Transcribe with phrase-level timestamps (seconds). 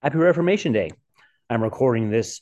[0.00, 0.92] Happy Reformation Day.
[1.50, 2.40] I'm recording this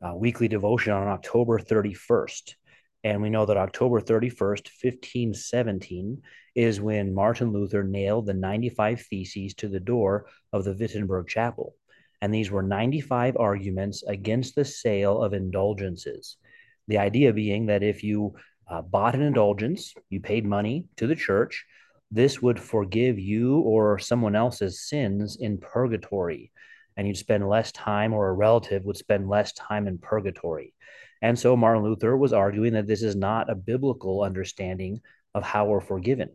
[0.00, 2.54] uh, weekly devotion on October 31st.
[3.04, 6.22] And we know that October 31st, 1517,
[6.54, 11.74] is when Martin Luther nailed the 95 Theses to the door of the Wittenberg Chapel.
[12.22, 16.38] And these were 95 arguments against the sale of indulgences.
[16.86, 18.34] The idea being that if you
[18.66, 21.66] uh, bought an indulgence, you paid money to the church,
[22.10, 26.50] this would forgive you or someone else's sins in purgatory
[26.98, 30.74] and you'd spend less time, or a relative would spend less time in purgatory.
[31.22, 35.00] And so Martin Luther was arguing that this is not a biblical understanding
[35.32, 36.30] of how we're forgiven.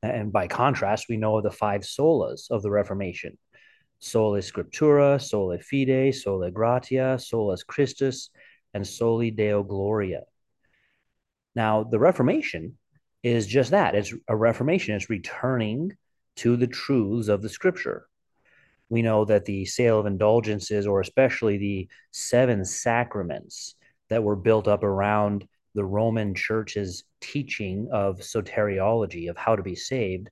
[0.00, 3.36] And by contrast, we know of the five solas of the Reformation
[3.98, 8.30] sola scriptura, sola fide, sola gratia, solus Christus,
[8.74, 10.22] and soli Deo gloria.
[11.56, 12.76] Now, the Reformation
[13.24, 15.96] is just that it's a reformation, it's returning
[16.36, 18.06] to the truths of the scripture
[18.88, 23.74] we know that the sale of indulgences, or especially the seven sacraments
[24.08, 29.74] that were built up around the Roman church's teaching of soteriology, of how to be
[29.74, 30.30] saved,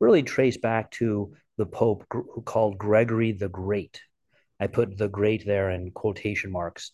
[0.00, 4.00] really trace back to the Pope who called Gregory the Great.
[4.60, 6.92] I put the great there in quotation marks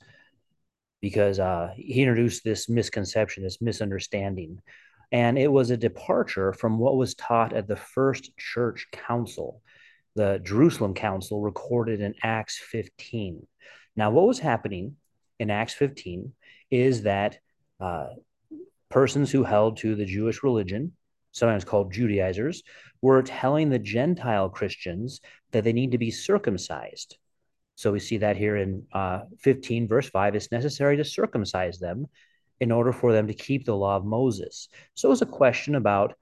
[1.01, 4.61] because uh, he introduced this misconception, this misunderstanding.
[5.11, 9.61] And it was a departure from what was taught at the first church council
[10.15, 13.47] the Jerusalem Council recorded in Acts 15.
[13.97, 14.97] Now, what was happening
[15.39, 16.33] in Acts 15
[16.71, 17.39] is that
[17.81, 18.09] uh,
[18.91, 20.93] persons who held to the Jewish religion,
[21.33, 22.63] sometimes called Judaizers,
[23.01, 25.21] were telling the Gentile Christians
[25.53, 27.17] that they need to be circumcised.
[27.75, 30.35] So we see that here in uh, 15, verse 5.
[30.35, 32.07] It's necessary to circumcise them
[32.61, 34.69] in order for them to keep the law of Moses.
[34.95, 36.15] So it was a question about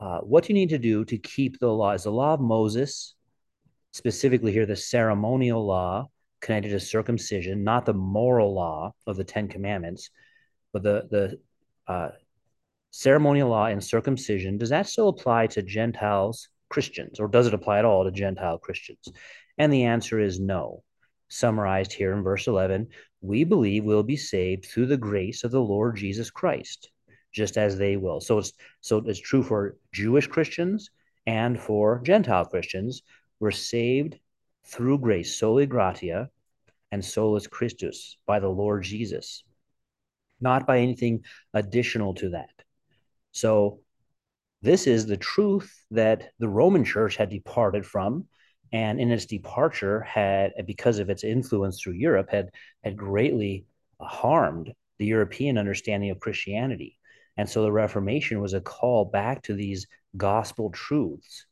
[0.00, 3.14] uh, what you need to do to keep the law is the law of Moses,
[3.92, 6.08] specifically here, the ceremonial law
[6.40, 10.10] connected to circumcision, not the moral law of the Ten Commandments,
[10.72, 12.10] but the, the uh,
[12.90, 14.56] ceremonial law and circumcision.
[14.56, 18.58] Does that still apply to Gentiles, Christians, or does it apply at all to Gentile
[18.58, 19.08] Christians?
[19.56, 20.84] And the answer is no.
[21.28, 22.86] Summarized here in verse 11,
[23.20, 26.90] we believe we'll be saved through the grace of the Lord Jesus Christ
[27.32, 28.20] just as they will.
[28.20, 30.90] So it's so it's true for Jewish Christians
[31.26, 33.02] and for Gentile Christians.
[33.40, 34.18] We're saved
[34.66, 36.30] through grace, soli gratia,
[36.90, 39.44] and solus Christus by the Lord Jesus,
[40.40, 41.24] not by anything
[41.54, 42.50] additional to that.
[43.32, 43.80] So
[44.62, 48.26] this is the truth that the Roman Church had departed from,
[48.72, 52.50] and in its departure had, because of its influence through Europe, had
[52.82, 53.66] had greatly
[54.00, 56.97] harmed the European understanding of Christianity.
[57.38, 61.46] And so the Reformation was a call back to these gospel truths,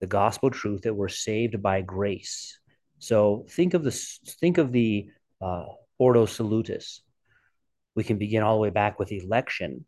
[0.00, 2.58] the gospel truth that we're saved by grace.
[2.98, 3.92] So think of the
[4.40, 5.10] think of the
[5.42, 5.66] uh,
[5.98, 7.02] Ordo Salutis.
[7.94, 9.84] We can begin all the way back with election,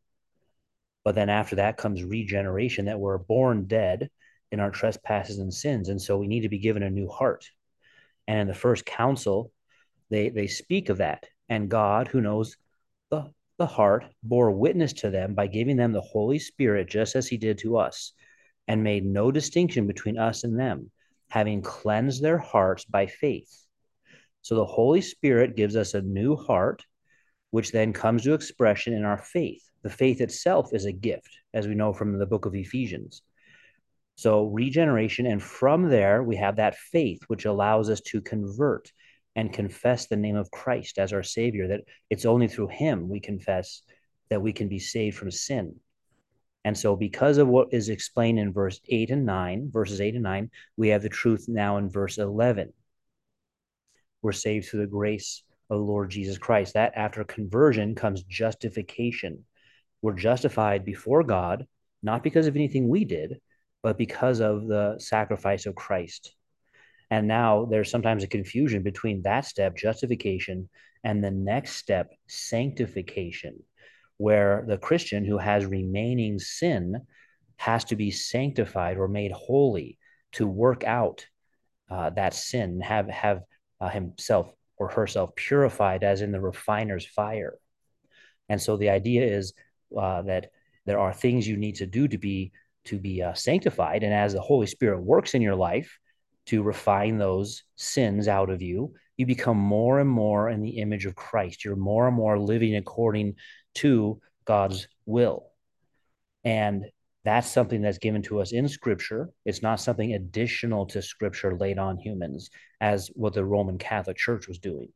[1.02, 2.84] but then after that comes regeneration.
[2.84, 4.10] That we're born dead
[4.52, 7.48] in our trespasses and sins, and so we need to be given a new heart.
[8.28, 9.50] And in the first council,
[10.10, 12.58] they they speak of that, and God, who knows
[13.10, 17.28] the the heart bore witness to them by giving them the Holy Spirit, just as
[17.28, 18.14] he did to us,
[18.66, 20.90] and made no distinction between us and them,
[21.28, 23.66] having cleansed their hearts by faith.
[24.40, 26.86] So the Holy Spirit gives us a new heart,
[27.50, 29.62] which then comes to expression in our faith.
[29.82, 33.20] The faith itself is a gift, as we know from the book of Ephesians.
[34.16, 38.90] So, regeneration, and from there, we have that faith, which allows us to convert
[39.36, 43.20] and confess the name of Christ as our Savior, that it's only through Him we
[43.20, 43.82] confess
[44.28, 45.76] that we can be saved from sin.
[46.64, 50.24] And so, because of what is explained in verse 8 and 9, verses 8 and
[50.24, 52.72] 9, we have the truth now in verse 11.
[54.22, 56.74] We're saved through the grace of the Lord Jesus Christ.
[56.74, 59.44] That after conversion comes justification.
[60.02, 61.66] We're justified before God,
[62.02, 63.40] not because of anything we did,
[63.82, 66.34] but because of the sacrifice of Christ.
[67.10, 70.68] And now there's sometimes a confusion between that step, justification,
[71.02, 73.62] and the next step, sanctification,
[74.16, 77.00] where the Christian who has remaining sin
[77.56, 79.98] has to be sanctified or made holy
[80.32, 81.26] to work out
[81.90, 83.42] uh, that sin, have have
[83.80, 87.58] uh, himself or herself purified as in the refiner's fire.
[88.48, 89.52] And so the idea is
[89.96, 90.50] uh, that
[90.86, 92.52] there are things you need to do to be
[92.84, 95.98] to be uh, sanctified, and as the Holy Spirit works in your life,
[96.50, 101.06] to refine those sins out of you, you become more and more in the image
[101.06, 101.64] of Christ.
[101.64, 103.36] You're more and more living according
[103.74, 105.46] to God's will.
[106.44, 106.86] And
[107.24, 109.28] That's something that's given to us in Scripture.
[109.44, 112.50] It's not something additional to Scripture laid on humans,
[112.80, 114.88] as what the Roman Catholic Church was doing.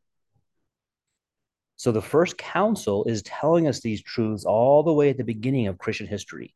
[1.77, 5.67] So the first council is telling us these truths all the way at the beginning
[5.67, 6.55] of Christian history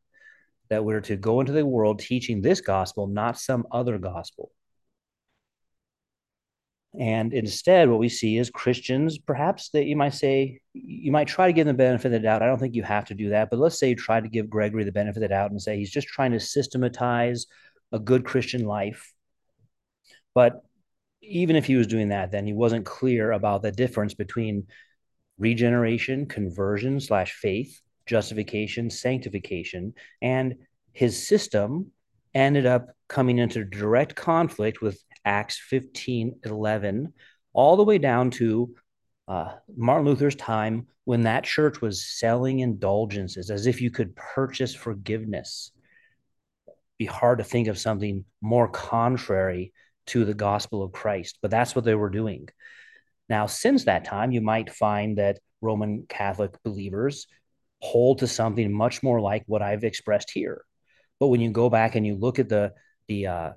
[0.69, 4.51] that we're to go into the world teaching this gospel, not some other gospel.
[6.97, 11.45] And instead, what we see is Christians, perhaps that you might say, you might try
[11.45, 12.41] to give them the benefit of the doubt.
[12.41, 14.49] I don't think you have to do that, but let's say you try to give
[14.49, 17.45] Gregory the benefit of the doubt and say he's just trying to systematize
[17.91, 19.13] a good Christian life.
[20.33, 20.63] But
[21.21, 24.65] even if he was doing that, then he wasn't clear about the difference between
[25.37, 30.55] regeneration, conversion slash faith, justification, sanctification, and
[30.91, 31.91] his system
[32.33, 37.13] ended up coming into direct conflict with Acts 15 11,
[37.53, 38.75] all the way down to
[39.27, 44.73] uh, Martin Luther's time when that church was selling indulgences as if you could purchase
[44.73, 45.71] forgiveness.
[46.97, 49.73] Be hard to think of something more contrary
[50.07, 52.49] to the gospel of Christ, but that's what they were doing.
[53.29, 57.27] Now, since that time, you might find that Roman Catholic believers
[57.81, 60.65] hold to something much more like what I've expressed here.
[61.19, 62.73] But when you go back and you look at the
[63.07, 63.51] the uh,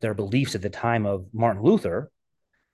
[0.00, 2.10] their beliefs at the time of Martin Luther,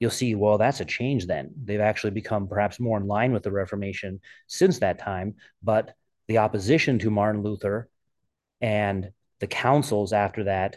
[0.00, 1.26] you'll see well that's a change.
[1.26, 5.34] Then they've actually become perhaps more in line with the Reformation since that time.
[5.62, 5.94] But
[6.28, 7.88] the opposition to Martin Luther
[8.60, 9.10] and
[9.40, 10.76] the councils after that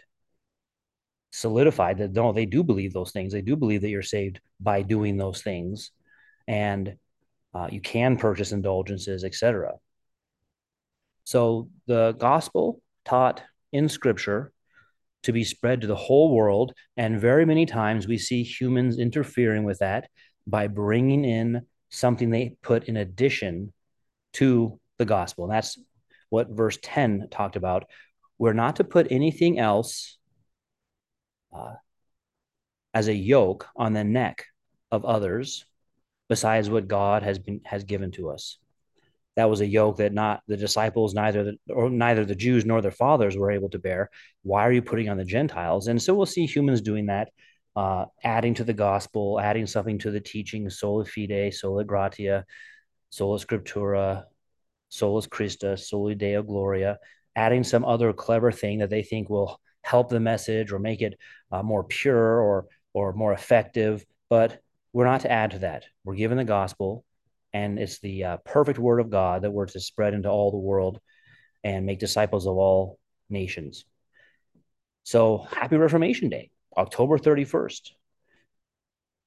[1.32, 3.34] solidified that no, they do believe those things.
[3.34, 5.92] They do believe that you're saved by doing those things,
[6.48, 6.96] and
[7.54, 9.74] uh, you can purchase indulgences, etc.
[11.26, 14.54] So the gospel taught in Scripture
[15.26, 19.64] to be spread to the whole world, and very many times we see humans interfering
[19.64, 20.08] with that
[20.48, 23.74] by bringing in something they put in addition
[24.34, 25.46] to the gospel.
[25.46, 25.80] And that's
[26.30, 27.86] what verse 10 talked about.
[28.38, 30.18] We're not to put anything else
[31.56, 31.76] uh,
[32.94, 34.46] as a yoke on the neck
[34.92, 35.66] of others
[36.30, 38.58] besides what God has been has given to us.
[39.36, 42.82] That was a yoke that not the disciples, neither the or neither the Jews nor
[42.82, 44.10] their fathers were able to bear.
[44.44, 45.88] Why are you putting on the Gentiles?
[45.88, 47.30] And so we'll see humans doing that,
[47.76, 52.46] uh, adding to the gospel, adding something to the teaching, sola fide, sola gratia,
[53.10, 54.24] sola scriptura,
[54.90, 57.00] solus christa soli Deo gloria,
[57.36, 61.18] adding some other clever thing that they think will help the message or make it
[61.52, 64.06] uh, more pure or or more effective.
[64.30, 64.62] But
[64.94, 65.86] we're not to add to that.
[66.06, 67.04] We're given the gospel,
[67.56, 70.58] and it's the uh, perfect word of God that we're to spread into all the
[70.58, 71.00] world
[71.64, 73.00] and make disciples of all
[73.30, 73.86] nations.
[75.04, 77.92] So happy Reformation Day, October 31st.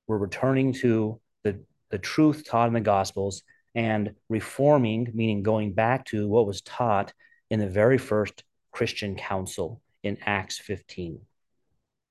[0.07, 3.45] We're returning to the, the truth taught in the Gospels
[3.75, 7.15] and reforming, meaning going back to what was taught
[7.49, 11.19] in the very first Christian council in Acts 15.